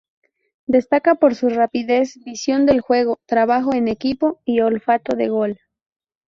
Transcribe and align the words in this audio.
Destaca 0.65 1.13
por 1.13 1.35
su 1.35 1.47
rapidez, 1.49 2.17
visión 2.25 2.65
del 2.65 2.81
juego, 2.81 3.19
trabajo 3.27 3.75
en 3.75 3.87
equipo 3.87 4.41
y 4.45 4.61
olfato 4.61 5.15
de 5.15 5.27
gol. 5.29 5.59